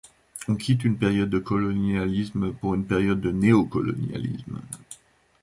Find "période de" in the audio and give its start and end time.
0.97-1.37, 2.87-3.29